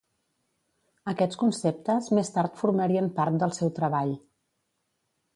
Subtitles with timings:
[1.11, 4.15] Aquests conceptes més tard formarien part del seu treball.